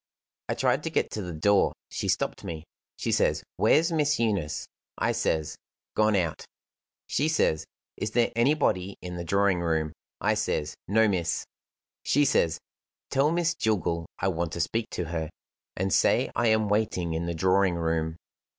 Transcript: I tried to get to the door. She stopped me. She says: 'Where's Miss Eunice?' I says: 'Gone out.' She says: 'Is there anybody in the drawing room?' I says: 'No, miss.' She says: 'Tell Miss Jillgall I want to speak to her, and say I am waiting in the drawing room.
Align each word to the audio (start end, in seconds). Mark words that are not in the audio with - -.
I 0.49 0.55
tried 0.55 0.81
to 0.85 0.89
get 0.89 1.11
to 1.11 1.21
the 1.21 1.31
door. 1.31 1.73
She 1.91 2.07
stopped 2.07 2.43
me. 2.43 2.63
She 2.97 3.11
says: 3.11 3.43
'Where's 3.57 3.91
Miss 3.91 4.17
Eunice?' 4.19 4.67
I 4.97 5.11
says: 5.11 5.55
'Gone 5.93 6.15
out.' 6.15 6.43
She 7.05 7.27
says: 7.27 7.67
'Is 7.97 8.09
there 8.09 8.31
anybody 8.35 8.97
in 9.03 9.15
the 9.15 9.23
drawing 9.23 9.59
room?' 9.59 9.93
I 10.19 10.33
says: 10.33 10.73
'No, 10.87 11.07
miss.' 11.07 11.45
She 12.01 12.25
says: 12.25 12.57
'Tell 13.11 13.29
Miss 13.29 13.53
Jillgall 13.53 14.07
I 14.17 14.29
want 14.29 14.53
to 14.53 14.59
speak 14.59 14.87
to 14.89 15.05
her, 15.05 15.29
and 15.77 15.93
say 15.93 16.31
I 16.35 16.47
am 16.47 16.67
waiting 16.67 17.13
in 17.13 17.27
the 17.27 17.35
drawing 17.35 17.75
room. 17.75 18.17